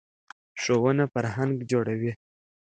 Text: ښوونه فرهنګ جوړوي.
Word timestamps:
ښوونه 0.61 1.03
فرهنګ 1.13 1.53
جوړوي. 1.71 2.11